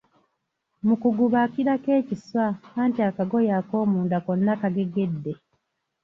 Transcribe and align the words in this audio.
Mu 0.87 0.95
kuguba 1.01 1.37
akirako 1.45 1.89
ekiswa 1.99 2.45
anti 2.81 2.99
akagoye 3.09 3.49
ak'omunda 3.59 4.17
konna 4.25 4.53
kagegedde. 4.61 5.33